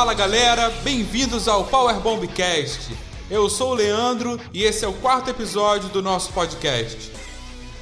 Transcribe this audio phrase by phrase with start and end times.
[0.00, 2.96] Fala galera, bem-vindos ao Power Bombcast.
[3.30, 7.12] Eu sou o Leandro e esse é o quarto episódio do nosso podcast.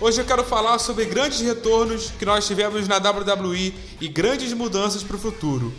[0.01, 5.05] Hoje eu quero falar sobre grandes retornos que nós tivemos na WWE e grandes mudanças
[5.05, 5.73] para o futuro.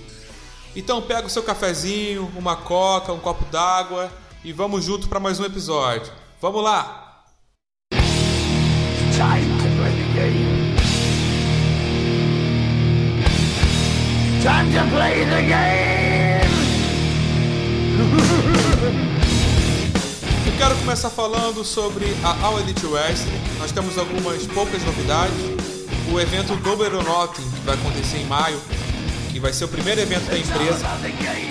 [0.74, 4.10] Então pega o seu cafezinho, uma coca, um copo d'água
[4.42, 6.10] e vamos junto para mais um episódio.
[6.40, 7.26] Vamos lá!
[7.92, 10.76] Time to play the game.
[14.42, 15.99] Time to play the game.
[20.46, 23.42] Eu quero começar falando sobre a All Elite Wrestling.
[23.58, 25.36] Nós temos algumas poucas novidades.
[26.10, 28.58] O evento Double or Nothing, que vai acontecer em maio,
[29.30, 30.86] que vai ser o primeiro evento da empresa,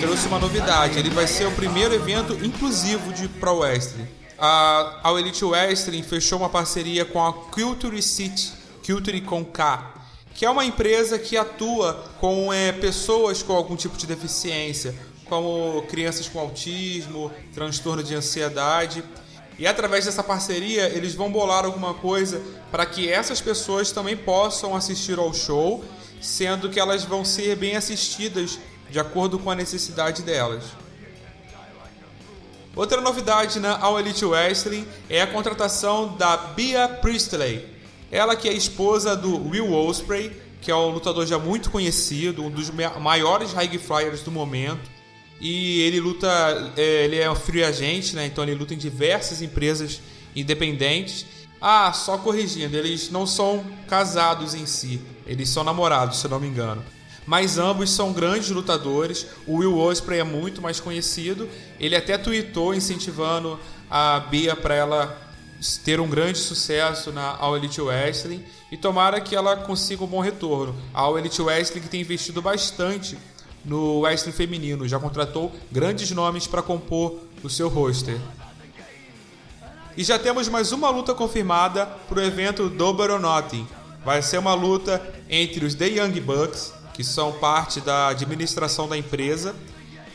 [0.01, 0.97] trouxe uma novidade.
[0.97, 4.07] Ele vai ser o primeiro evento inclusivo de Pro Wrestling.
[4.39, 8.51] A All Elite Wrestling fechou uma parceria com a Culture City,
[8.85, 9.93] Culture com K,
[10.33, 14.95] que é uma empresa que atua com é, pessoas com algum tipo de deficiência,
[15.29, 19.03] como crianças com autismo, transtorno de ansiedade.
[19.57, 24.75] E através dessa parceria, eles vão bolar alguma coisa para que essas pessoas também possam
[24.75, 25.83] assistir ao show
[26.21, 30.63] sendo que elas vão ser bem assistidas de acordo com a necessidade delas.
[32.75, 37.67] Outra novidade na All Elite Wrestling é a contratação da Bia Priestley.
[38.11, 42.49] Ela que é esposa do Will Ospreay, que é um lutador já muito conhecido, um
[42.49, 44.89] dos maiores high flyers do momento.
[45.39, 46.27] E ele luta,
[46.75, 48.25] é, ele é um free agente, né?
[48.25, 50.01] Então ele luta em diversas empresas
[50.35, 51.25] independentes
[51.61, 56.47] ah, só corrigindo, eles não são casados em si, eles são namorados, se não me
[56.47, 56.81] engano.
[57.25, 59.27] Mas ambos são grandes lutadores.
[59.45, 61.47] O Will Ospreay é muito mais conhecido.
[61.79, 65.21] Ele até tweetou incentivando a Bia para ela
[65.83, 70.21] ter um grande sucesso na All Elite Wrestling e tomara que ela consiga um bom
[70.21, 70.75] retorno.
[70.91, 73.17] A All Elite Wrestling tem investido bastante
[73.65, 78.19] no wrestling feminino, já contratou grandes nomes para compor o seu roster.
[79.97, 83.67] E já temos mais uma luta confirmada para o evento Double or Nothing.
[84.05, 88.97] Vai ser uma luta entre os The Young Bucks, que são parte da administração da
[88.97, 89.53] empresa,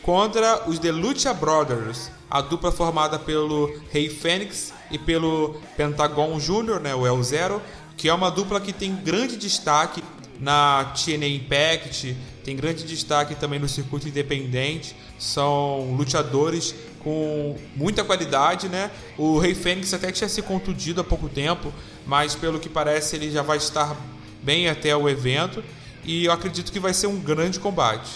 [0.01, 6.79] contra os The Lucha Brothers, a dupla formada pelo Rei Fênix e pelo Pentagon Jr.,
[6.79, 7.61] né, o El Zero,
[7.97, 10.03] que é uma dupla que tem grande destaque
[10.39, 18.69] na TNA Impact, tem grande destaque também no circuito independente, são lutadores com muita qualidade,
[18.69, 18.91] né?
[19.17, 21.73] O Rei Fênix até tinha se contundido há pouco tempo,
[22.05, 23.97] mas pelo que parece ele já vai estar
[24.43, 25.63] bem até o evento
[26.03, 28.11] e eu acredito que vai ser um grande combate.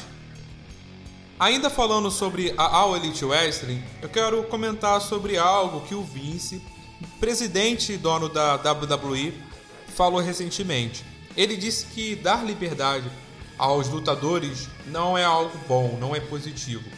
[1.39, 6.61] Ainda falando sobre a All Elite Wrestling, eu quero comentar sobre algo que o Vince,
[7.19, 9.33] presidente e dono da WWE,
[9.95, 11.03] falou recentemente.
[11.35, 13.09] Ele disse que dar liberdade
[13.59, 16.89] aos lutadores não é algo bom, não é positivo.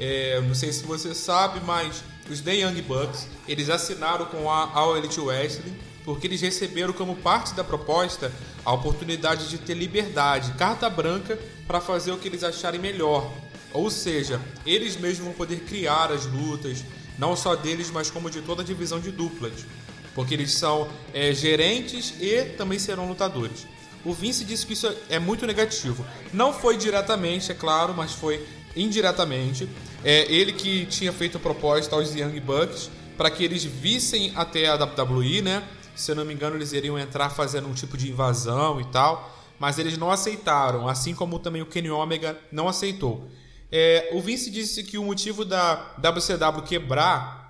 [0.00, 4.72] É, não sei se você sabe, mas os The Young Bucks eles assinaram com a
[4.72, 8.32] All Elite Wrestling porque eles receberam como parte da proposta
[8.64, 13.30] a oportunidade de ter liberdade, carta branca para fazer o que eles acharem melhor.
[13.74, 16.82] Ou seja, eles mesmos vão poder criar as lutas,
[17.18, 19.66] não só deles, mas como de toda a divisão de duplas,
[20.14, 23.66] porque eles são é, gerentes e também serão lutadores.
[24.04, 26.04] O Vince disse que isso é muito negativo.
[26.32, 29.68] Não foi diretamente, é claro, mas foi indiretamente.
[30.04, 34.68] É ele que tinha feito a proposta aos Young Bucks para que eles vissem até
[34.68, 35.66] a WWE, né?
[35.96, 39.36] Se eu não me engano, eles iriam entrar fazendo um tipo de invasão e tal,
[39.58, 43.28] mas eles não aceitaram, assim como também o Kenny Omega não aceitou.
[43.70, 47.48] É, o Vince disse que o motivo da WCW quebrar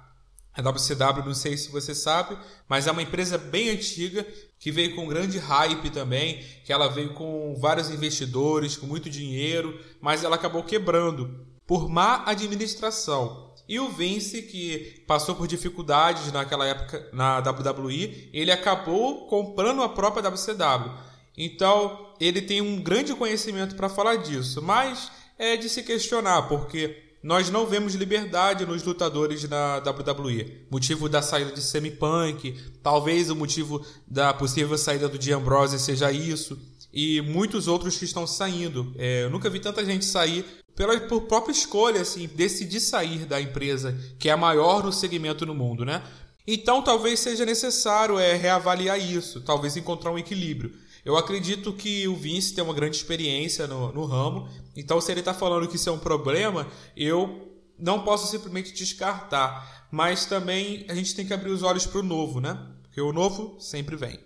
[0.57, 2.37] a WCW, não sei se você sabe,
[2.69, 4.27] mas é uma empresa bem antiga
[4.59, 9.79] que veio com grande hype também, que ela veio com vários investidores, com muito dinheiro,
[10.01, 13.55] mas ela acabou quebrando por má administração.
[13.69, 19.89] E o Vince, que passou por dificuldades naquela época na WWE, ele acabou comprando a
[19.89, 20.91] própria WCW.
[21.37, 27.08] Então, ele tem um grande conhecimento para falar disso, mas é de se questionar, porque
[27.23, 30.67] nós não vemos liberdade nos lutadores da WWE.
[30.71, 35.79] Motivo da saída de Semi Punk, talvez o motivo da possível saída do Dean Ambrose
[35.79, 36.59] seja isso,
[36.93, 38.95] e muitos outros que estão saindo.
[38.97, 40.45] É, eu nunca vi tanta gente sair
[40.75, 45.45] pela, por própria escolha, assim, decidir sair da empresa que é a maior no segmento
[45.45, 46.03] no mundo, né?
[46.47, 50.73] Então talvez seja necessário é, reavaliar isso, talvez encontrar um equilíbrio.
[51.05, 55.21] Eu acredito que o Vince tem uma grande experiência no, no ramo, então se ele
[55.21, 56.67] está falando que isso é um problema,
[56.97, 57.49] eu
[57.79, 59.89] não posso simplesmente descartar.
[59.91, 62.55] Mas também a gente tem que abrir os olhos para o novo, né?
[62.83, 64.19] Porque o novo sempre vem.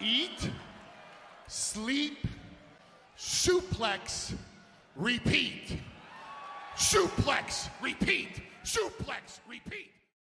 [0.00, 0.52] Eat,
[1.48, 2.18] sleep,
[3.16, 4.34] suplex,
[4.96, 5.82] repeat.
[6.76, 8.42] Suplex, repeat.
[8.62, 9.90] Suplex, repeat.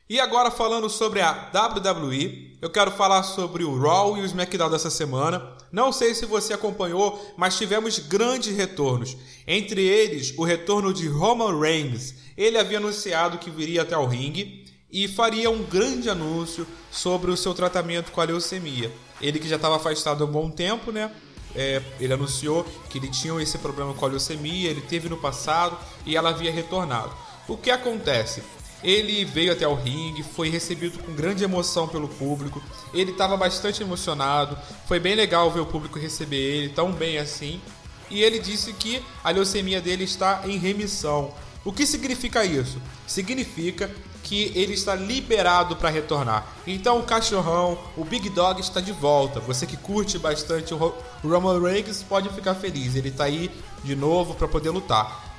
[0.08, 4.70] E agora falando sobre a WWE, eu quero falar sobre o Raw e o SmackDown
[4.70, 5.56] dessa semana.
[5.70, 9.16] Não sei se você acompanhou, mas tivemos grandes retornos.
[9.46, 12.14] Entre eles, o retorno de Roman Reigns.
[12.36, 17.36] Ele havia anunciado que viria até o ringue e faria um grande anúncio sobre o
[17.36, 18.92] seu tratamento com a leucemia.
[19.20, 21.10] Ele que já estava afastado há um bom tempo, né?
[21.54, 25.78] É, ele anunciou que ele tinha esse problema com a leucemia, ele teve no passado
[26.04, 27.12] e ela havia retornado.
[27.46, 28.42] O que acontece?
[28.82, 32.62] Ele veio até o ringue, foi recebido com grande emoção pelo público.
[32.92, 34.58] Ele estava bastante emocionado.
[34.86, 37.60] Foi bem legal ver o público receber ele tão bem assim.
[38.10, 41.32] E ele disse que a leucemia dele está em remissão.
[41.64, 42.78] O que significa isso?
[43.06, 43.90] Significa
[44.22, 46.46] que ele está liberado para retornar.
[46.66, 49.40] Então o cachorrão, o Big Dog está de volta.
[49.40, 52.96] Você que curte bastante o Roman Reigns pode ficar feliz.
[52.96, 53.50] Ele está aí
[53.84, 55.32] de novo para poder lutar.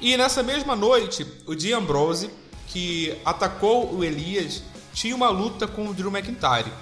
[0.00, 2.28] E nessa mesma noite, o Dean Ambrose
[2.66, 4.62] que atacou o Elias
[4.92, 6.72] tinha uma luta com o Drew McIntyre.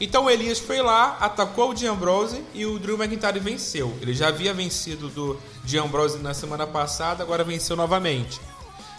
[0.00, 3.94] Então o Elias foi lá, atacou o Dean Ambrose e o Drew McIntyre venceu.
[4.00, 8.40] Ele já havia vencido do Dean Ambrose na semana passada, agora venceu novamente.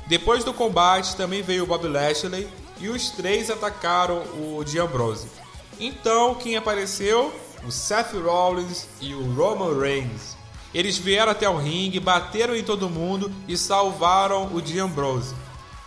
[0.05, 2.47] Depois do combate também veio o Bob Lashley
[2.79, 5.27] e os três atacaram o Dean Ambrose.
[5.79, 7.33] Então quem apareceu?
[7.65, 10.35] O Seth Rollins e o Roman Reigns.
[10.73, 15.35] Eles vieram até o ringue, bateram em todo mundo e salvaram o Dean Ambrose.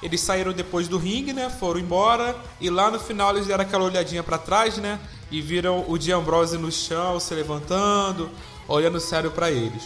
[0.05, 1.49] Eles saíram depois do ringue, né?
[1.49, 5.01] Foram embora e lá no final eles deram aquela olhadinha para trás, né?
[5.31, 8.31] E viram o D'Ambrose no chão, se levantando,
[8.69, 9.85] olhando sério para eles.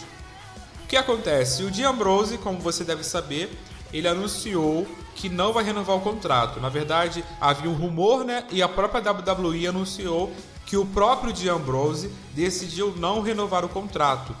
[0.83, 1.63] O que acontece?
[1.63, 3.49] O D'Ambrose, como você deve saber,
[3.93, 4.85] ele anunciou
[5.15, 6.59] que não vai renovar o contrato.
[6.59, 8.43] Na verdade, havia um rumor, né?
[8.51, 10.33] E a própria WWE anunciou
[10.65, 14.35] que o próprio D'Ambrose decidiu não renovar o contrato.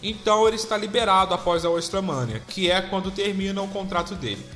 [0.00, 4.55] Então ele está liberado após a Ostromania, que é quando termina o contrato dele.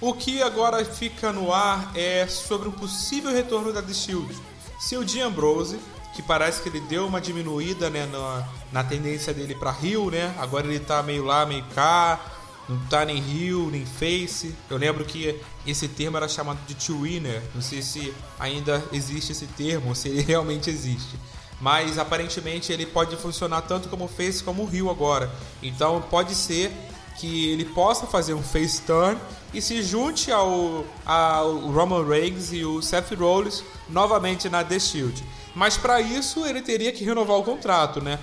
[0.00, 4.36] O que agora fica no ar é sobre um possível retorno da The Shield.
[4.78, 5.78] Se o Dean Ambrose,
[6.14, 10.34] que parece que ele deu uma diminuída né, na, na tendência dele para Rio, né?
[10.38, 12.20] Agora ele tá meio lá, meio cá,
[12.68, 14.54] não tá nem Rio, nem Face.
[14.70, 17.42] Eu lembro que esse termo era chamado de Two-Winner.
[17.54, 21.18] Não sei se ainda existe esse termo, se ele realmente existe.
[21.60, 25.30] Mas aparentemente ele pode funcionar tanto como Face como Rio agora.
[25.62, 26.70] Então pode ser
[27.18, 29.18] que ele possa fazer um face turn
[29.52, 35.24] e se junte ao, ao Roman Reigns e o Seth Rollins novamente na The Shield.
[35.54, 38.18] Mas para isso ele teria que renovar o contrato, né?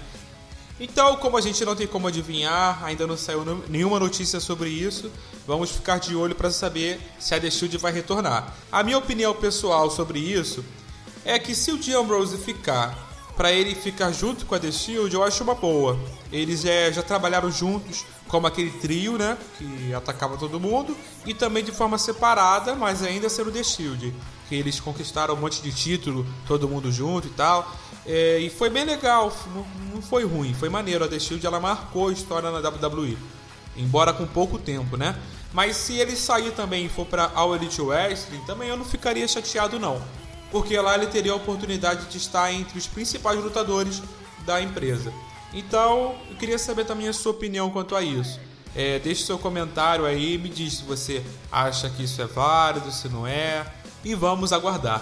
[0.80, 5.12] Então, como a gente não tem como adivinhar, ainda não saiu nenhuma notícia sobre isso,
[5.46, 8.54] vamos ficar de olho para saber se a The Shield vai retornar.
[8.72, 10.66] A minha opinião pessoal sobre isso
[11.24, 13.11] é que se o Dean Ambrose ficar
[13.42, 15.98] para ele ficar junto com a The Shield, eu acho uma boa.
[16.32, 20.96] Eles é, já trabalharam juntos como aquele trio, né, que atacava todo mundo,
[21.26, 24.14] e também de forma separada, mas ainda sendo The Shield,
[24.48, 27.68] que eles conquistaram um monte de título, todo mundo junto e tal.
[28.06, 31.04] É, e foi bem legal, não, não, foi ruim, foi maneiro.
[31.04, 33.18] A The Shield ela marcou a história na WWE,
[33.76, 35.20] embora com pouco tempo, né?
[35.52, 39.28] Mas se ele sair também e for para All Elite Wrestling, também eu não ficaria
[39.28, 40.00] chateado não,
[40.52, 44.02] porque lá ele teria a oportunidade de estar entre os principais lutadores
[44.46, 45.14] da empresa.
[45.54, 48.40] Então, eu queria saber também a sua opinião quanto a isso.
[48.76, 53.10] É, deixe seu comentário aí, me diz se você acha que isso é válido, se
[53.10, 53.66] não é,
[54.04, 55.02] e vamos aguardar.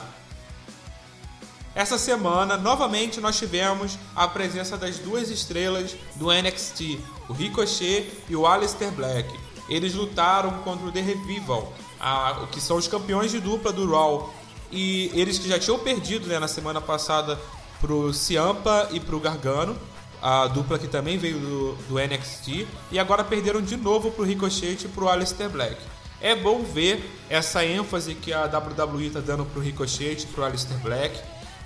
[1.76, 8.36] Essa semana, novamente, nós tivemos a presença das duas estrelas do NXT, o Ricochet e
[8.36, 9.30] o Aleister Black.
[9.70, 14.34] Eles lutaram contra o The Revival, a, que são os campeões de dupla do Raw.
[14.72, 17.40] E eles que já tinham perdido né, na semana passada
[17.80, 19.76] pro Ciampa e pro Gargano
[20.22, 24.86] a dupla que também veio do, do NXT, e agora perderam de novo pro Ricochet
[24.86, 25.78] e pro Aleister Black.
[26.22, 30.78] É bom ver essa ênfase que a WWE está dando pro Ricochet e pro Aleister
[30.80, 31.18] Black.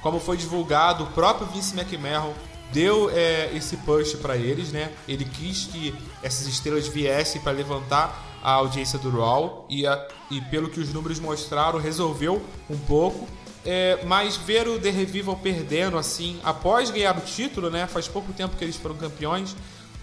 [0.01, 2.33] Como foi divulgado, o próprio Vince McMahon
[2.71, 4.91] deu é, esse push para eles, né?
[5.07, 10.41] Ele quis que essas estrelas viessem para levantar a audiência do Raw e, a, e
[10.41, 13.27] pelo que os números mostraram, resolveu um pouco.
[13.65, 17.87] É, mas ver o The Revival perdendo assim, após ganhar o título, né?
[17.87, 19.55] Faz pouco tempo que eles foram campeões,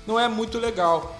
[0.06, 1.14] não é muito legal.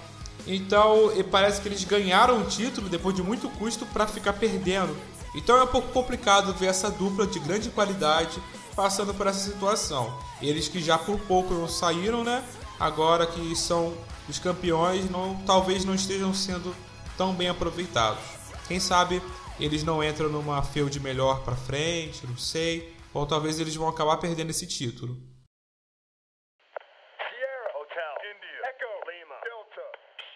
[0.47, 4.97] Então, parece que eles ganharam o título depois de muito custo para ficar perdendo.
[5.35, 8.41] Então é um pouco complicado ver essa dupla de grande qualidade
[8.75, 10.13] passando por essa situação.
[10.41, 12.43] Eles que já por pouco não saíram, né?
[12.79, 13.93] Agora que são
[14.27, 16.75] os campeões, não, talvez não estejam sendo
[17.17, 18.23] tão bem aproveitados.
[18.67, 19.21] Quem sabe
[19.59, 24.17] eles não entram numa field melhor para frente, não sei, ou talvez eles vão acabar
[24.17, 25.17] perdendo esse título.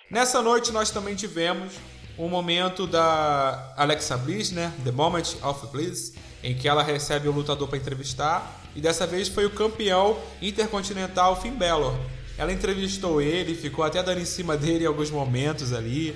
[0.09, 1.73] Nessa noite nós também tivemos
[2.17, 4.71] um momento da Alexa Bliss, né?
[4.83, 6.13] The Moment of Bliss,
[6.43, 8.61] em que ela recebe o lutador para entrevistar.
[8.75, 11.93] E dessa vez foi o campeão intercontinental Finn Balor.
[12.37, 16.15] Ela entrevistou ele, ficou até dando em cima dele em alguns momentos ali.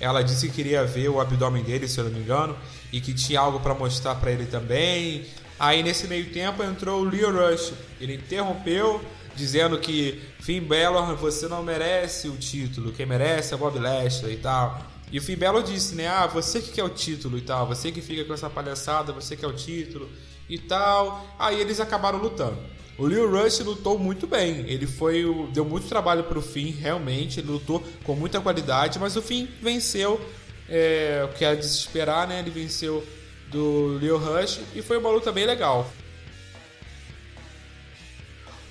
[0.00, 2.56] Ela disse que queria ver o abdômen dele, se eu não me engano,
[2.92, 5.26] e que tinha algo para mostrar para ele também.
[5.58, 7.72] Aí nesse meio tempo entrou o Leo Rush.
[8.00, 9.00] Ele interrompeu,
[9.34, 14.38] dizendo que Finn Balor, você não merece o título, quem merece é Bob Lashley e
[14.38, 14.86] tal.
[15.10, 16.08] E o Finn Balor disse, né?
[16.08, 19.36] Ah, você que quer o título e tal, você que fica com essa palhaçada, você
[19.36, 20.10] quer o título
[20.48, 21.26] e tal.
[21.38, 22.58] Aí eles acabaram lutando.
[22.98, 24.64] O Leo Rush lutou muito bem.
[24.68, 27.40] Ele foi deu muito trabalho para o Finn, realmente.
[27.40, 30.20] Ele lutou com muita qualidade, mas o Finn venceu.
[30.68, 32.40] É, o que era de se esperar, né?
[32.40, 33.06] Ele venceu
[33.48, 35.88] do Leo Rush e foi uma luta bem legal.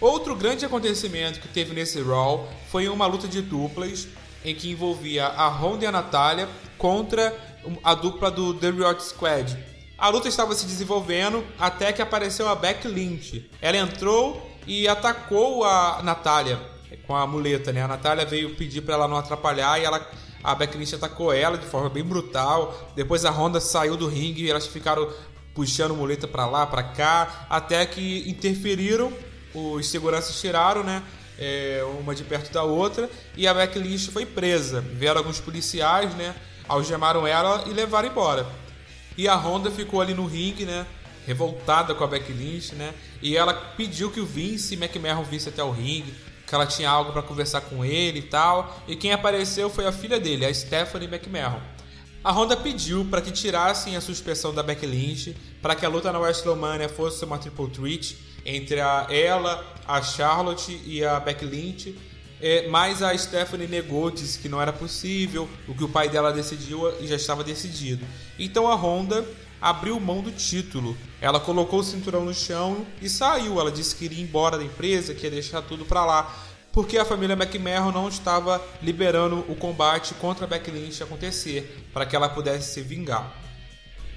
[0.02, 4.08] Outro grande acontecimento que teve nesse Raw foi uma luta de duplas
[4.44, 7.34] em que envolvia a Honda e a Natália contra
[7.84, 9.75] a dupla do The Riot Squad.
[9.98, 13.50] A luta estava se desenvolvendo até que apareceu a Beck Lynch.
[13.62, 16.60] Ela entrou e atacou a Natália
[17.08, 17.82] com a muleta, né?
[17.82, 20.06] A Natália veio pedir para ela não atrapalhar e ela
[20.44, 22.92] a Beck Lynch atacou ela de forma bem brutal.
[22.96, 25.10] Depois a Honda saiu do ringue e elas ficaram
[25.54, 29.12] puxando muleta para lá, para cá, até que interferiram.
[29.54, 31.02] Os seguranças tiraram, né?
[31.38, 34.82] é, uma de perto da outra, e a Becky Lynch foi presa.
[34.82, 36.36] Vieram alguns policiais, né?
[36.68, 38.46] Algemaram ela e levaram embora.
[39.18, 40.86] E a Honda ficou ali no ringue, né?
[41.26, 42.94] Revoltada com a Becky Lynch, né?
[43.22, 46.14] E ela pediu que o Vince McMahon visse até o ringue,
[46.46, 48.84] que ela tinha algo para conversar com ele e tal.
[48.88, 51.60] E quem apareceu foi a filha dele, a Stephanie McMahon.
[52.24, 56.12] A Honda pediu para que tirassem a suspensão da Becky Lynch, para que a luta
[56.12, 61.96] na WrestleMania fosse uma triple threat entre a, ela, a Charlotte e a Becky Lynch.
[62.48, 66.32] É, mas a Stephanie negou, disse que não era possível, o que o pai dela
[66.32, 68.06] decidiu e já estava decidido.
[68.38, 69.26] Então a Honda
[69.60, 70.96] abriu mão do título.
[71.20, 73.60] Ela colocou o cinturão no chão e saiu.
[73.60, 76.36] Ela disse que iria embora da empresa, que ia deixar tudo para lá,
[76.72, 82.06] porque a família McMahon não estava liberando o combate contra a Becky Lynch acontecer, para
[82.06, 83.34] que ela pudesse se vingar.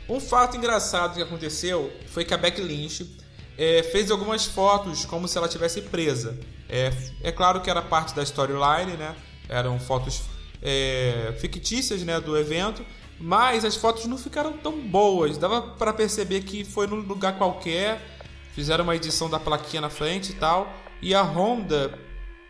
[0.06, 3.08] Um fato engraçado que aconteceu foi que a Becky Lynch
[3.58, 6.38] é, fez algumas fotos como se ela tivesse presa.
[6.68, 6.92] É,
[7.24, 9.16] é claro que era parte da storyline, né?
[9.48, 10.22] Eram fotos
[10.62, 12.86] é, fictícias né, do evento,
[13.18, 15.36] mas as fotos não ficaram tão boas.
[15.36, 18.00] Dava para perceber que foi num lugar qualquer,
[18.54, 20.72] fizeram uma edição da plaquinha na frente e tal.
[21.02, 21.98] E a Honda,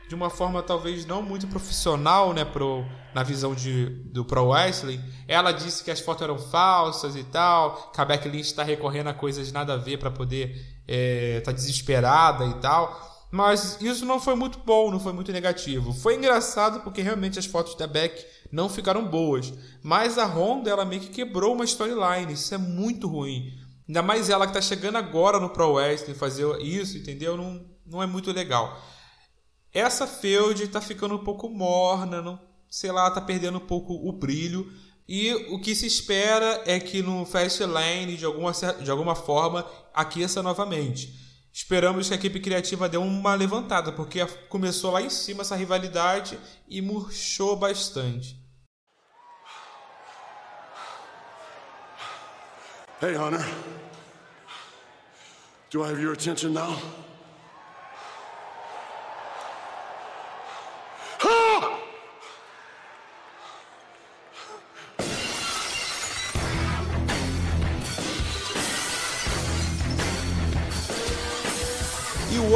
[0.08, 2.84] de uma forma talvez não muito profissional, né, pro,
[3.14, 7.92] na visão de, do Pro Wrestling, ela disse que as fotos eram falsas e tal,
[7.92, 12.46] que a Lynch está recorrendo a coisas nada a ver para poder é, tá desesperada
[12.46, 13.06] e tal.
[13.30, 15.92] Mas isso não foi muito bom, não foi muito negativo.
[15.92, 19.52] Foi engraçado porque realmente as fotos da Beck não ficaram boas.
[19.82, 22.32] Mas a Honda, ela meio que quebrou uma storyline.
[22.32, 23.52] Isso é muito ruim.
[23.86, 27.36] Ainda mais ela que tá chegando agora no Pro Wrestling fazer isso, entendeu?
[27.36, 28.80] Não, não é muito legal.
[29.72, 34.12] Essa feud tá ficando um pouco morna, não, sei lá, tá perdendo um pouco o
[34.12, 34.70] brilho.
[35.08, 40.42] E o que se espera é que no Fastlane, de alguma, de alguma forma, aqueça
[40.42, 41.14] novamente.
[41.50, 46.38] Esperamos que a equipe criativa dê uma levantada, porque começou lá em cima essa rivalidade
[46.68, 48.36] e murchou bastante.
[53.00, 53.40] Hey, Hunter.
[55.70, 56.76] Do I have your attention now?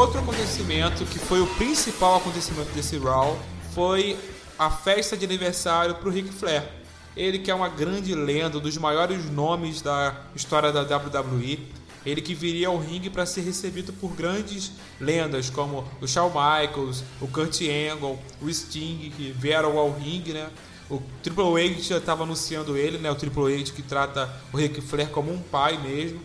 [0.02, 3.38] Outro acontecimento, que foi o principal acontecimento desse Raw,
[3.72, 4.18] foi
[4.58, 6.68] a festa de aniversário para o Ric Flair.
[7.16, 11.68] Ele que é uma grande lenda, um dos maiores nomes da história da WWE.
[12.04, 17.04] Ele que viria ao ringue para ser recebido por grandes lendas como o Shawn Michaels,
[17.20, 20.48] o Kurt Angle, o Sting, que vieram ao ringue, né?
[20.90, 23.08] O Triple H já estava anunciando ele, né?
[23.08, 26.20] O Triple H que trata o Ric Flair como um pai mesmo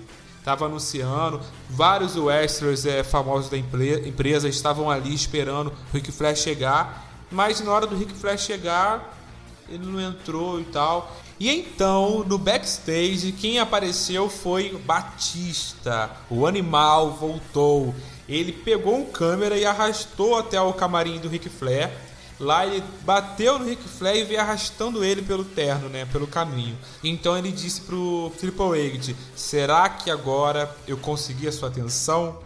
[0.48, 7.06] estava anunciando, vários wrestlers é, famosos da empresa estavam ali esperando o Ric Flair chegar,
[7.30, 9.14] mas na hora do Ric Flair chegar,
[9.68, 11.14] ele não entrou e tal.
[11.38, 16.10] E então, no backstage, quem apareceu foi Batista.
[16.30, 17.94] O animal voltou.
[18.28, 21.92] Ele pegou um câmera e arrastou até o camarim do Ric Flair
[22.40, 26.78] Lá ele bateu no Ric Flair e veio arrastando ele pelo terno, né, pelo caminho.
[27.04, 32.40] Então ele disse pro Triple H: "Será que agora eu consegui a sua atenção?"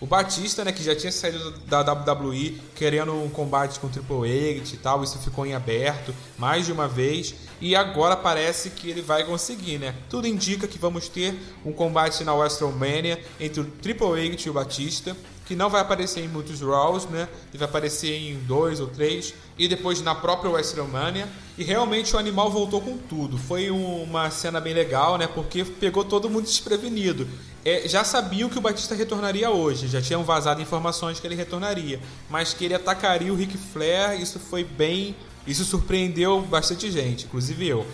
[0.00, 4.60] O Batista, né, que já tinha saído da WWE querendo um combate com o Triple
[4.60, 8.88] H e tal, isso ficou em aberto mais de uma vez e agora parece que
[8.88, 9.94] ele vai conseguir, né?
[10.08, 14.54] Tudo indica que vamos ter um combate na WrestleMania entre o Triple H e o
[14.54, 15.14] Batista,
[15.50, 17.28] que não vai aparecer em muitos Raws, né?
[17.50, 21.28] Ele vai aparecer em dois ou três e depois na própria WrestleMania.
[21.58, 23.36] E realmente o animal voltou com tudo.
[23.36, 25.26] Foi uma cena bem legal, né?
[25.26, 27.26] Porque pegou todo mundo desprevenido
[27.64, 32.00] é, já sabiam que o Batista retornaria hoje, já tinham vazado informações que ele retornaria,
[32.30, 35.16] mas que ele atacaria o Ric Flair, isso foi bem.
[35.46, 37.86] Isso surpreendeu bastante gente, inclusive eu.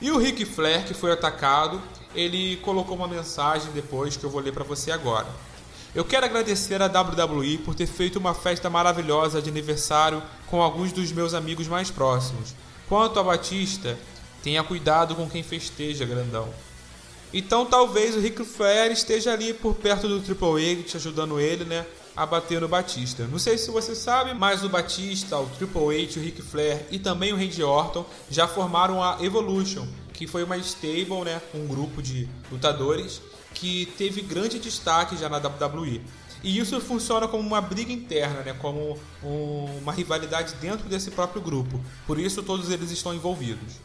[0.00, 1.80] E o Ric Flair, que foi atacado,
[2.14, 5.28] ele colocou uma mensagem depois que eu vou ler para você agora.
[5.92, 10.92] Eu quero agradecer a WWE por ter feito uma festa maravilhosa de aniversário com alguns
[10.92, 12.54] dos meus amigos mais próximos.
[12.88, 13.98] Quanto a Batista,
[14.40, 16.48] tenha cuidado com quem festeja, grandão.
[17.34, 21.84] Então talvez o Ric Flair esteja ali por perto do Triple H, ajudando ele, né?
[22.16, 23.26] A bater no Batista.
[23.26, 27.00] Não sei se você sabe, mas o Batista, o Triple H, o Ric Flair e
[27.00, 29.88] também o Randy Orton já formaram a Evolution,
[30.20, 31.40] que foi uma stable, né?
[31.54, 33.22] Um grupo de lutadores
[33.54, 36.02] que teve grande destaque já na WWE.
[36.44, 38.52] E isso funciona como uma briga interna, né?
[38.52, 41.80] como uma rivalidade dentro desse próprio grupo.
[42.06, 43.76] Por isso todos eles estão envolvidos.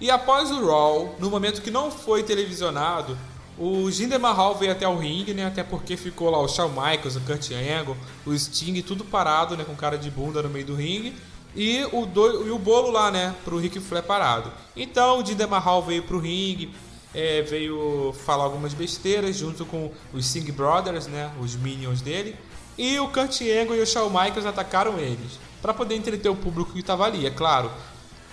[0.00, 3.18] E após o Raw, no momento que não foi televisionado,
[3.58, 5.44] o Jinder Mahal veio até o ringue, né?
[5.44, 9.64] Até porque ficou lá o Shawn Michaels, o Kurt Angle, o Sting, tudo parado, né?
[9.64, 11.14] Com cara de bunda no meio do ringue.
[11.54, 13.34] E o, do, e o bolo lá, né?
[13.44, 14.52] Pro Rick Flair parado.
[14.76, 16.72] Então o Jinder Mahal veio pro ringue,
[17.14, 21.30] é, veio falar algumas besteiras junto com os Singh Brothers, né?
[21.40, 22.36] Os minions dele.
[22.78, 25.38] E o Kurt Angle e o Shawn Michaels atacaram eles.
[25.60, 27.70] para poder entreter o público que tava ali, é claro.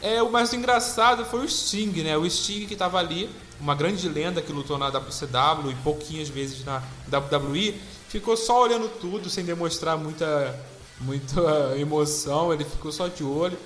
[0.01, 2.15] É, o mais engraçado foi o Sting, né?
[2.15, 6.63] O Sting que estava ali, uma grande lenda que lutou na WCW e pouquinhas vezes
[6.63, 7.75] na WWE,
[8.07, 10.55] ficou só olhando tudo sem demonstrar muita,
[11.01, 13.57] muita emoção, ele ficou só de olho.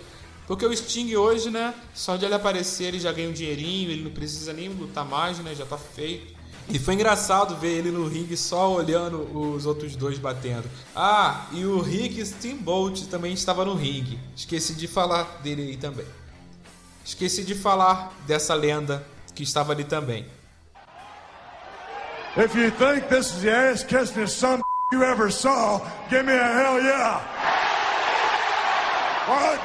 [0.47, 1.73] Porque o Sting hoje, né?
[1.93, 5.39] Só de ele aparecer ele já ganha um dinheirinho, ele não precisa nem lutar mais,
[5.39, 5.55] né?
[5.55, 6.41] Já tá feito.
[6.69, 10.69] E foi engraçado ver ele no ringue só olhando os outros dois batendo.
[10.95, 14.19] Ah, e o Rick Steamboat também estava no ringue.
[14.35, 16.05] Esqueci de falar dele aí também.
[17.03, 20.25] Esqueci de falar dessa lenda que estava ali também.
[22.37, 26.43] If you think this is the ass kissing son you ever saw, give me a
[26.43, 27.21] hell yeah.
[29.25, 29.59] What?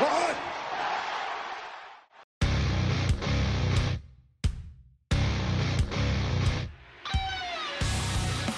[0.00, 0.36] What?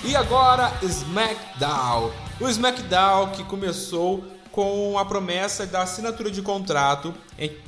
[0.04, 2.10] E agora, SmackDown.
[2.40, 7.14] O SmackDown que começou com a promessa da assinatura de contrato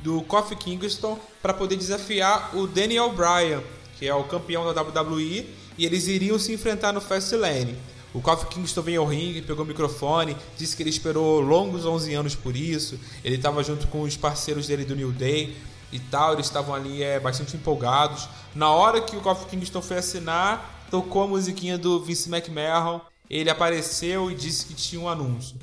[0.01, 3.61] do Kofi Kingston para poder desafiar o Daniel Bryan,
[3.97, 7.75] que é o campeão da WWE, e eles iriam se enfrentar no Fastlane.
[8.13, 12.13] O Kofi Kingston veio ao ringue, pegou o microfone, disse que ele esperou longos 11
[12.13, 12.97] anos por isso.
[13.23, 15.55] Ele estava junto com os parceiros dele do New Day
[15.91, 18.29] e tal, eles estavam ali é, bastante empolgados.
[18.55, 23.49] Na hora que o Kofi Kingston foi assinar, tocou a musiquinha do Vince McMahon, ele
[23.49, 25.57] apareceu e disse que tinha um anúncio.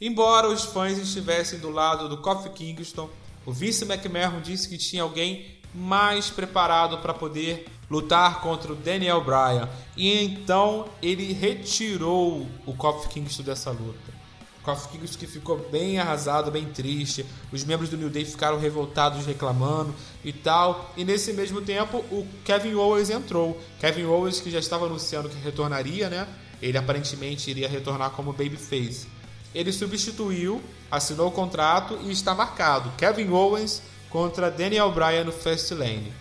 [0.00, 3.08] Embora os fãs estivessem do lado do Kofi Kingston,
[3.46, 9.22] o Vince McMahon disse que tinha alguém mais preparado para poder lutar contra o Daniel
[9.22, 14.18] Bryan e então ele retirou o Kofi Kingston dessa luta.
[14.60, 17.24] O Kofi Kingston que ficou bem arrasado, bem triste.
[17.50, 20.92] Os membros do New Day ficaram revoltados, reclamando e tal.
[20.96, 23.58] E nesse mesmo tempo, o Kevin Owens entrou.
[23.80, 26.28] Kevin Owens que já estava anunciando que retornaria, né?
[26.60, 29.18] Ele aparentemente iria retornar como babyface
[29.54, 36.12] ele substituiu, assinou o contrato e está marcado Kevin Owens contra Daniel Bryan no Fastlane.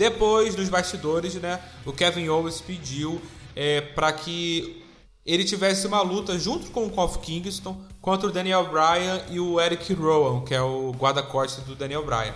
[0.00, 3.20] Depois, nos bastidores, né, o Kevin Owens pediu
[3.54, 4.82] é, para que
[5.26, 9.60] ele tivesse uma luta junto com o Kofi Kingston contra o Daniel Bryan e o
[9.60, 12.34] Eric Rowan, que é o guarda-costas do Daniel Bryan.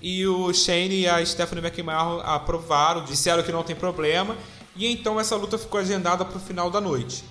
[0.00, 4.36] E o Shane e a Stephanie McMahon aprovaram, disseram que não tem problema,
[4.76, 7.24] e então essa luta ficou agendada para o final da noite.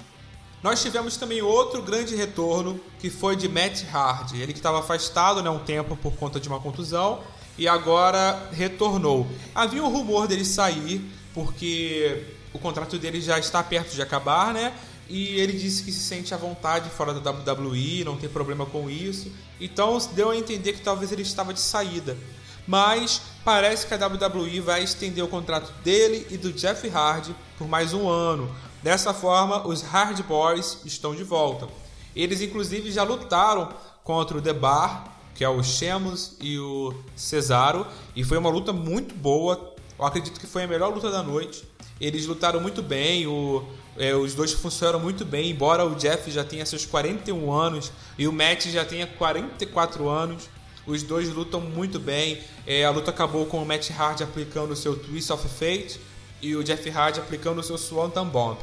[0.61, 4.41] Nós tivemos também outro grande retorno, que foi de Matt Hardy.
[4.41, 7.21] Ele que estava afastado né, um tempo por conta de uma contusão
[7.57, 9.27] e agora retornou.
[9.53, 11.01] Havia um rumor dele sair,
[11.33, 14.73] porque o contrato dele já está perto de acabar, né?
[15.09, 18.89] E ele disse que se sente à vontade fora da WWE, não tem problema com
[18.89, 19.31] isso.
[19.59, 22.17] Então deu a entender que talvez ele estava de saída.
[22.65, 27.67] Mas parece que a WWE vai estender o contrato dele e do Jeff Hardy por
[27.67, 28.49] mais um ano,
[28.83, 31.69] Dessa forma, os Hard Boys estão de volta.
[32.13, 33.69] Eles inclusive já lutaram
[34.03, 38.71] contra o The Bar, que é o Sheamus e o Cesaro, e foi uma luta
[38.71, 39.73] muito boa.
[39.97, 41.67] Eu acredito que foi a melhor luta da noite.
[41.99, 43.63] Eles lutaram muito bem, o,
[43.97, 48.27] é, os dois funcionaram muito bem, embora o Jeff já tenha seus 41 anos e
[48.27, 50.49] o Matt já tenha 44 anos.
[50.85, 52.39] Os dois lutam muito bem.
[52.67, 55.99] É, a luta acabou com o Matt Hardy aplicando o seu Twist of Fate
[56.41, 58.57] e o Jeff Hardy aplicando o seu Swanton Bomb.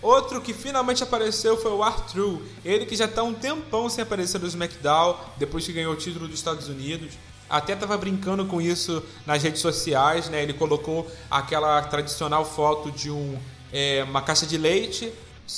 [0.00, 4.40] Outro que finalmente apareceu foi o Arthur, ele que já está um tempão sem aparecer
[4.40, 7.14] no SmackDown, depois que ganhou o título dos Estados Unidos.
[7.50, 10.42] Até estava brincando com isso nas redes sociais, né?
[10.42, 13.38] Ele colocou aquela tradicional foto de um,
[13.72, 15.12] é, uma caixa de leite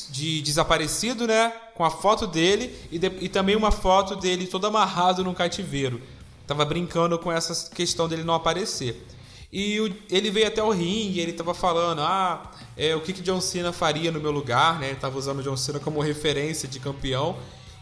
[0.08, 1.52] de desaparecido, né?
[1.74, 6.00] Com a foto dele e, de, e também uma foto dele todo amarrado num cativeiro.
[6.46, 9.04] Tava brincando com essa questão dele não aparecer.
[9.52, 13.20] E o, ele veio até o ringue, ele tava falando, ah, é, o que, que
[13.20, 14.88] John Cena faria no meu lugar, né?
[14.88, 17.36] Ele tava usando John Cena como referência de campeão.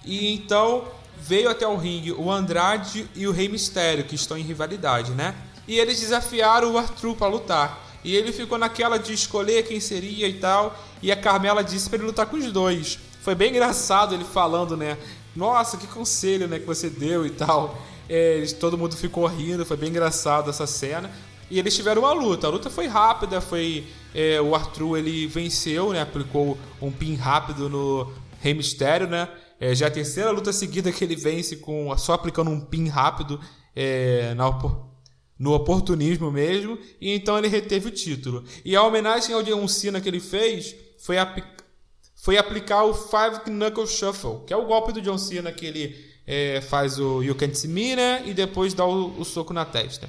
[0.04, 0.84] E então
[1.20, 5.34] veio até o ringue o Andrade e o Rei Mistério, que estão em rivalidade, né?
[5.66, 7.86] E eles desafiaram o Arthur para lutar.
[8.02, 10.78] E ele ficou naquela de escolher quem seria e tal.
[11.02, 12.98] E a Carmela disse para ele lutar com os dois.
[13.20, 14.96] Foi bem engraçado ele falando, né?
[15.36, 17.78] Nossa, que conselho né, que você deu e tal.
[18.08, 21.10] É, todo mundo ficou rindo, foi bem engraçado essa cena.
[21.50, 22.46] E eles tiveram uma luta.
[22.46, 26.02] A luta foi rápida, foi é, o Arthur ele venceu, né?
[26.02, 29.28] Aplicou um pin rápido no Rei Mistério, né?
[29.60, 32.88] É, já é a terceira luta seguida que ele vence com só aplicando um pin
[32.88, 33.40] rápido
[33.74, 34.46] é, na,
[35.38, 36.78] no oportunismo mesmo.
[37.00, 38.44] E então ele reteve o título.
[38.64, 41.16] E a homenagem ao John Cena que ele fez foi,
[42.14, 46.08] foi aplicar o Five Knuckle Shuffle, que é o golpe do John Cena que ele
[46.26, 48.22] é, faz o You Can't See Me, né?
[48.26, 50.08] E depois dá o, o soco na testa.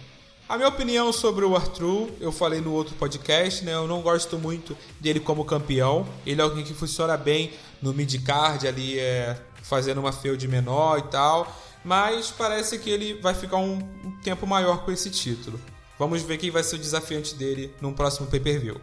[0.49, 3.75] A minha opinião sobre o Arthur, eu falei no outro podcast, né?
[3.75, 6.07] Eu não gosto muito dele como campeão.
[6.25, 11.03] Ele é alguém que funciona bem no mid-card ali, é, fazendo uma field menor e
[11.03, 11.55] tal.
[11.85, 15.61] Mas parece que ele vai ficar um, um tempo maior com esse título.
[15.99, 18.81] Vamos ver quem vai ser o desafiante dele num próximo pay-per-view.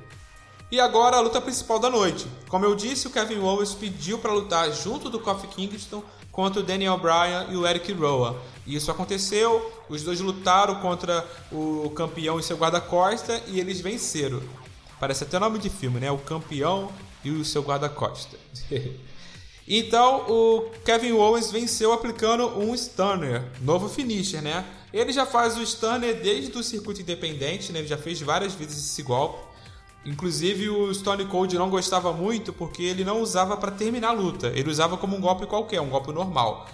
[0.70, 2.28] E agora a luta principal da noite.
[2.48, 6.62] Como eu disse, o Kevin Owens pediu para lutar junto do Kofi Kingston contra o
[6.62, 8.36] Daniel Bryan e o Eric Rowan.
[8.66, 14.42] E isso aconteceu, os dois lutaram contra o campeão e seu guarda-costa e eles venceram.
[14.98, 16.10] Parece até nome de filme, né?
[16.10, 16.90] O campeão
[17.24, 18.36] e o seu guarda-costa.
[19.68, 24.64] então o Kevin Owens venceu aplicando um Stunner, novo finisher, né?
[24.92, 27.80] Ele já faz o Stunner desde o circuito independente, né?
[27.80, 29.46] Ele já fez várias vezes esse golpe.
[30.06, 34.48] Inclusive o Stone Cold não gostava muito porque ele não usava para terminar a luta.
[34.54, 36.66] Ele usava como um golpe qualquer, um golpe normal.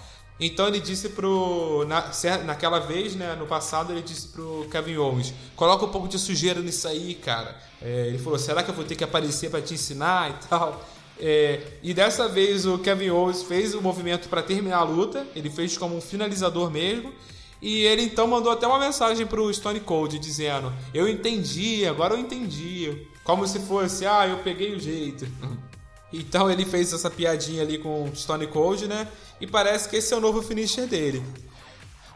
[0.44, 1.84] Então ele disse pro.
[1.86, 2.10] Na,
[2.44, 6.60] naquela vez, né, no passado, ele disse pro Kevin Owens: coloca um pouco de sujeira
[6.60, 7.56] nisso aí, cara.
[7.80, 10.84] É, ele falou: será que eu vou ter que aparecer para te ensinar e tal?
[11.20, 15.48] É, e dessa vez o Kevin Owens fez o movimento para terminar a luta, ele
[15.48, 17.12] fez como um finalizador mesmo.
[17.60, 22.18] E ele então mandou até uma mensagem pro Stone Cold dizendo: Eu entendi, agora eu
[22.18, 23.06] entendi.
[23.22, 25.24] Como se fosse, ah, eu peguei o jeito.
[26.12, 29.08] Então ele fez essa piadinha ali com Stone Cold, né?
[29.40, 31.22] E parece que esse é o novo finisher dele.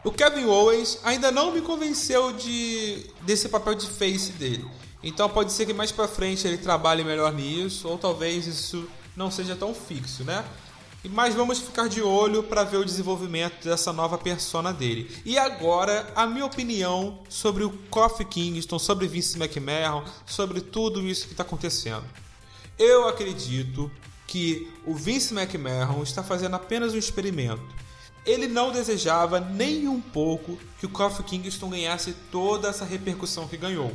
[0.03, 4.65] O Kevin Owens ainda não me convenceu de desse papel de face dele.
[5.03, 9.31] Então pode ser que mais para frente ele trabalhe melhor nisso, ou talvez isso não
[9.31, 10.45] seja tão fixo, né?
[11.09, 15.09] Mas vamos ficar de olho para ver o desenvolvimento dessa nova persona dele.
[15.25, 21.27] E agora, a minha opinião sobre o Kofi Kingston, sobre Vince McMahon, sobre tudo isso
[21.27, 22.03] que está acontecendo.
[22.79, 23.91] Eu acredito
[24.27, 27.63] que o Vince McMahon está fazendo apenas um experimento.
[28.23, 33.57] Ele não desejava nem um pouco que o Kofi Kingston ganhasse toda essa repercussão que
[33.57, 33.91] ganhou.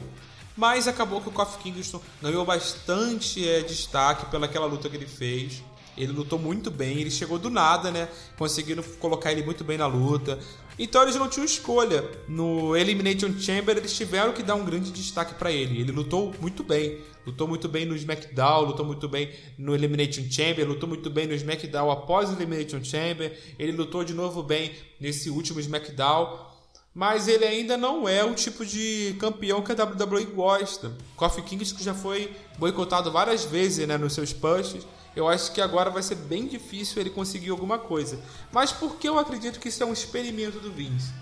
[0.56, 5.62] Mas acabou que o Kofi Kingston ganhou bastante é, destaque pelaquela luta que ele fez.
[5.96, 8.08] Ele lutou muito bem, ele chegou do nada, né?
[8.38, 10.38] Conseguiram colocar ele muito bem na luta.
[10.78, 12.04] Então eles não tinham escolha.
[12.28, 15.80] No Elimination Chamber eles tiveram que dar um grande destaque para ele.
[15.80, 16.98] Ele lutou muito bem.
[17.26, 21.34] Lutou muito bem no SmackDown, lutou muito bem no Elimination Chamber, lutou muito bem no
[21.34, 23.38] SmackDown após o Elimination Chamber.
[23.58, 26.50] Ele lutou de novo bem nesse último SmackDown.
[26.94, 30.92] Mas ele ainda não é o tipo de campeão que a WWE gosta.
[31.16, 35.90] Kofi Kingston já foi boicotado várias vezes né, nos seus pushes eu acho que agora
[35.90, 38.18] vai ser bem difícil ele conseguir alguma coisa.
[38.50, 41.12] Mas por que eu acredito que isso é um experimento do Vince?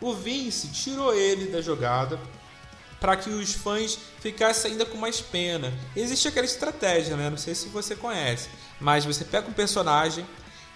[0.00, 2.18] O Vince tirou ele da jogada
[3.00, 5.72] para que os fãs ficassem ainda com mais pena.
[5.96, 7.30] Existe aquela estratégia, né?
[7.30, 10.26] Não sei se você conhece, mas você pega um personagem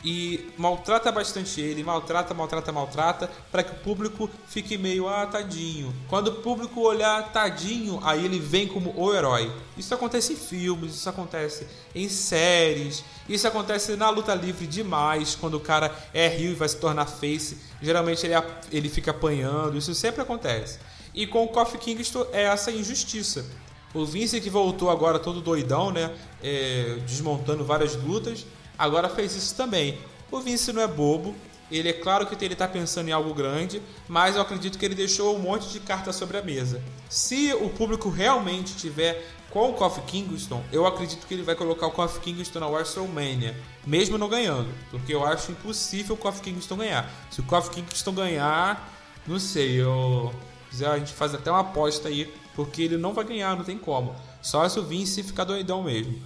[0.05, 5.95] e maltrata bastante ele, maltrata, maltrata, maltrata, para que o público fique meio ah, tadinho.
[6.09, 9.51] Quando o público olhar tadinho, aí ele vem como o herói.
[9.79, 15.55] Isso acontece em filmes, isso acontece em séries, isso acontece na luta livre demais, quando
[15.55, 17.57] o cara é rio e vai se tornar face.
[17.81, 18.35] Geralmente ele,
[18.71, 20.79] ele fica apanhando, isso sempre acontece.
[21.15, 23.47] E com o Kofi Kingston é essa injustiça.
[23.95, 26.13] O Vince que voltou agora todo doidão, né?
[26.43, 28.45] É, desmontando várias lutas,
[28.79, 29.99] agora fez isso também.
[30.31, 31.35] O Vince não é bobo,
[31.71, 34.95] ele é claro que ele está pensando em algo grande, mas eu acredito que ele
[34.95, 36.83] deixou um monte de cartas sobre a mesa.
[37.09, 41.87] Se o público realmente tiver com o Kofi Kingston, eu acredito que ele vai colocar
[41.87, 43.57] o Kofi Kingston na WrestleMania,
[43.87, 47.11] mesmo não ganhando, porque eu acho impossível o Kofi Kingston ganhar.
[47.31, 48.93] Se o Kofi Kingston ganhar,
[49.27, 50.33] não sei, eu
[50.83, 54.17] a gente faz até uma aposta aí, porque ele não vai ganhar, não tem como.
[54.43, 56.21] Só se o Vince ficar doidão mesmo.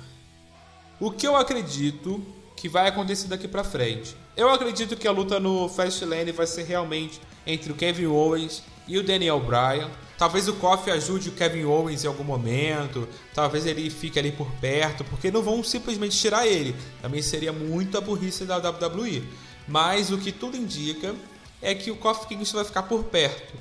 [0.98, 2.24] O que eu acredito
[2.60, 4.16] que vai acontecer daqui para frente?
[4.36, 8.98] Eu acredito que a luta no Fastlane vai ser realmente entre o Kevin Owens e
[8.98, 9.90] o Daniel Bryan.
[10.16, 14.50] Talvez o Kofi ajude o Kevin Owens em algum momento, talvez ele fique ali por
[14.60, 16.74] perto, porque não vão simplesmente tirar ele.
[17.00, 19.22] Também seria muita burrice da WWE.
[19.66, 21.14] Mas o que tudo indica
[21.62, 23.54] é que o Kofi Kingston vai ficar por perto.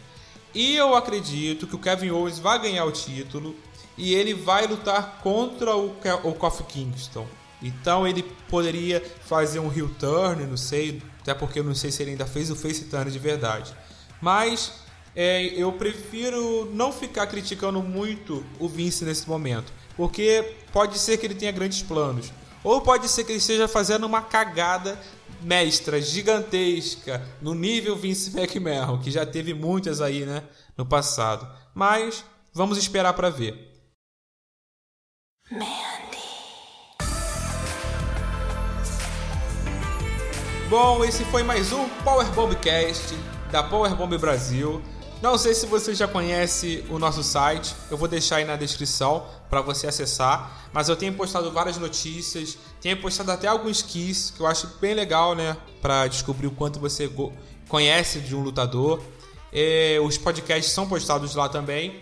[0.54, 3.56] E eu acredito que o Kevin Owens vai ganhar o título
[3.98, 5.94] e ele vai lutar contra o,
[6.34, 7.28] Kofi Kingston.
[7.62, 12.04] Então ele poderia fazer um heel turn, não sei, até porque eu não sei se
[12.04, 13.76] ele ainda fez o face turn de verdade.
[14.22, 14.74] Mas
[15.16, 21.26] é, eu prefiro não ficar criticando muito o Vince nesse momento, porque pode ser que
[21.26, 22.32] ele tenha grandes planos,
[22.64, 25.00] ou pode ser que ele esteja fazendo uma cagada
[25.42, 30.44] mestra, gigantesca, no nível Vince McMahon, que já teve muitas aí, né,
[30.76, 31.48] no passado.
[31.74, 33.68] Mas vamos esperar para ver.
[35.50, 35.97] Mandy.
[40.70, 43.16] Bom, esse foi mais um Power Bombcast
[43.50, 44.82] da Power Bomb Brasil.
[45.22, 49.26] Não sei se você já conhece o nosso site, eu vou deixar aí na descrição
[49.50, 54.42] para você acessar, mas eu tenho postado várias notícias, tenho postado até alguns keys que
[54.42, 57.10] eu acho bem legal, né, para descobrir o quanto você
[57.70, 59.02] conhece de um lutador.
[59.54, 62.02] É, os podcasts são postados lá também.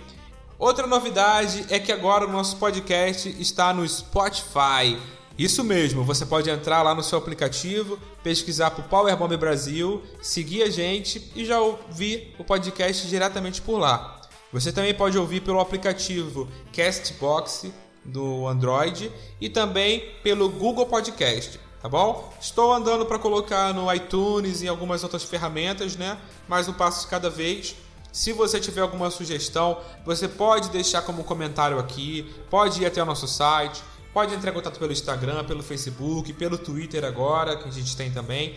[0.57, 4.97] Outra novidade é que agora o nosso podcast está no Spotify.
[5.37, 10.69] Isso mesmo, você pode entrar lá no seu aplicativo, pesquisar por Powerbomb Brasil, seguir a
[10.69, 14.21] gente e já ouvir o podcast diretamente por lá.
[14.53, 17.65] Você também pode ouvir pelo aplicativo Castbox
[18.05, 22.33] do Android e também pelo Google Podcast, tá bom?
[22.39, 26.17] Estou andando para colocar no iTunes e algumas outras ferramentas, né?
[26.47, 27.75] Mas um passo de cada vez.
[28.09, 33.05] Se você tiver alguma sugestão, você pode deixar como comentário aqui, pode ir até o
[33.05, 33.83] nosso site
[34.15, 38.09] Pode entrar em contato pelo Instagram, pelo Facebook, pelo Twitter agora, que a gente tem
[38.09, 38.55] também.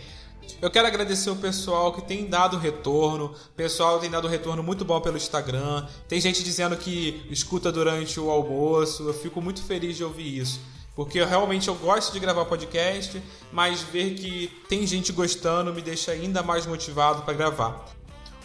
[0.61, 3.25] Eu quero agradecer o pessoal que tem dado retorno.
[3.25, 5.85] O pessoal tem dado retorno muito bom pelo Instagram.
[6.07, 9.05] Tem gente dizendo que escuta durante o almoço.
[9.05, 10.61] Eu fico muito feliz de ouvir isso.
[10.95, 15.81] Porque eu, realmente eu gosto de gravar podcast, mas ver que tem gente gostando me
[15.81, 17.85] deixa ainda mais motivado para gravar.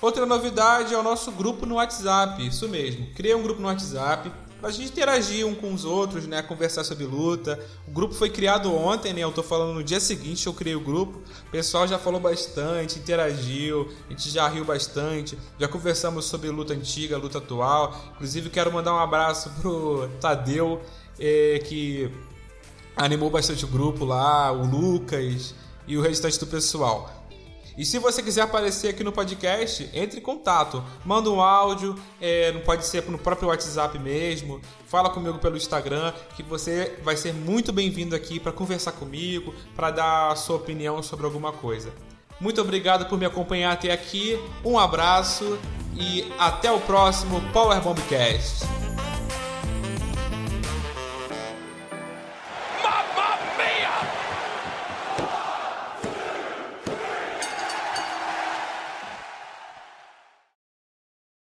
[0.02, 2.44] Outra novidade é o nosso grupo no WhatsApp.
[2.44, 3.06] Isso mesmo.
[3.14, 4.32] Criei um grupo no WhatsApp
[4.70, 6.42] gente interagir um com os outros, né?
[6.42, 7.58] Conversar sobre luta.
[7.86, 9.20] O grupo foi criado ontem, né?
[9.20, 11.20] Eu tô falando no dia seguinte eu criei o grupo.
[11.48, 15.38] O pessoal já falou bastante, interagiu, a gente já riu bastante.
[15.58, 17.94] Já conversamos sobre luta antiga, luta atual.
[18.14, 20.80] Inclusive quero mandar um abraço pro Tadeu,
[21.18, 22.10] é, que
[22.96, 25.54] animou bastante o grupo lá, o Lucas
[25.86, 27.23] e o restante do pessoal.
[27.76, 30.82] E se você quiser aparecer aqui no podcast, entre em contato.
[31.04, 34.60] Manda um áudio, é, pode ser no próprio WhatsApp mesmo.
[34.86, 39.90] Fala comigo pelo Instagram, que você vai ser muito bem-vindo aqui para conversar comigo, para
[39.90, 41.92] dar a sua opinião sobre alguma coisa.
[42.40, 44.38] Muito obrigado por me acompanhar até aqui.
[44.64, 45.58] Um abraço
[45.96, 48.83] e até o próximo Power Bombcast.